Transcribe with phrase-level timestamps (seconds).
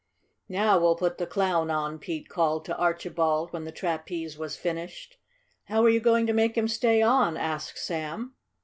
[0.49, 5.19] "Now well put the Clown on," Pete called to Archibald, when the trapeze was finished.
[5.65, 8.33] "How are you going to make him stay on?" asked Sam.